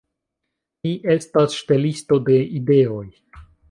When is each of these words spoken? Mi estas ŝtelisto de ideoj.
Mi 0.87 0.93
estas 1.17 1.59
ŝtelisto 1.61 2.21
de 2.31 2.43
ideoj. 2.65 3.09